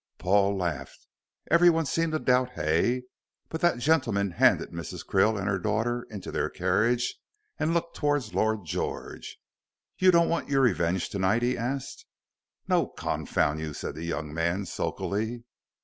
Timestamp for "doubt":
2.17-2.53